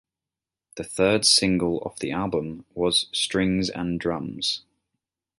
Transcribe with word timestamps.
The 0.77 0.83
third 0.83 1.25
single 1.27 1.77
off 1.85 1.99
the 1.99 2.11
album 2.11 2.65
was 2.73 3.05
"Strings 3.11 3.69
and 3.69 3.99
Drums". 3.99 4.63